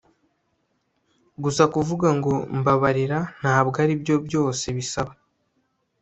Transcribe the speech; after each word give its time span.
gusa 1.43 1.63
kuvuga 1.73 2.07
ngo 2.17 2.33
mbabarira 2.57 3.19
ntabwo 3.39 3.75
aribyo 3.83 4.15
byose 4.27 4.65
bisaba 4.77 5.13